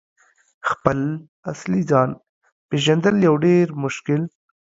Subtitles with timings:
[0.69, 0.99] »خپل
[1.51, 2.09] اصلي ځان
[2.69, 4.21] «پیژندل یو ډیر مشکل